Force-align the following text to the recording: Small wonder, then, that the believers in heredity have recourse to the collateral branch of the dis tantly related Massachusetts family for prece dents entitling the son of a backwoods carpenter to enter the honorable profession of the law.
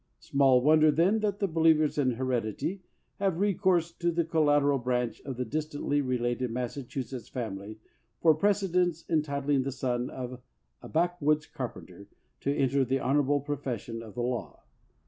Small 0.17 0.63
wonder, 0.63 0.89
then, 0.89 1.19
that 1.19 1.37
the 1.37 1.47
believers 1.47 1.99
in 1.99 2.13
heredity 2.13 2.81
have 3.19 3.37
recourse 3.39 3.91
to 3.91 4.09
the 4.11 4.25
collateral 4.25 4.79
branch 4.79 5.21
of 5.25 5.37
the 5.37 5.45
dis 5.45 5.67
tantly 5.67 6.01
related 6.03 6.49
Massachusetts 6.49 7.29
family 7.29 7.77
for 8.19 8.35
prece 8.35 8.73
dents 8.73 9.07
entitling 9.07 9.61
the 9.61 9.71
son 9.71 10.09
of 10.09 10.41
a 10.81 10.89
backwoods 10.89 11.45
carpenter 11.45 12.07
to 12.39 12.51
enter 12.51 12.83
the 12.83 12.97
honorable 12.97 13.41
profession 13.41 14.01
of 14.01 14.15
the 14.15 14.23
law. 14.23 14.63